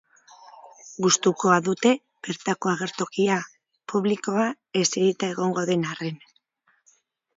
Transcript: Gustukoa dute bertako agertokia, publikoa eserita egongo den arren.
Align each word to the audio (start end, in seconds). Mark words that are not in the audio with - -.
Gustukoa 1.05 1.57
dute 1.67 1.91
bertako 2.27 2.71
agertokia, 2.73 3.37
publikoa 3.93 4.49
eserita 4.85 5.31
egongo 5.37 5.67
den 5.73 5.87
arren. 5.93 6.23